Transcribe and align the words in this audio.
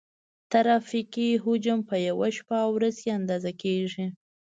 ترافیکي 0.51 1.29
حجم 1.43 1.79
په 1.89 1.95
یوه 2.07 2.27
شپه 2.37 2.57
او 2.65 2.71
ورځ 2.77 2.95
کې 3.03 3.17
اندازه 3.19 3.51
کیږي 3.61 4.05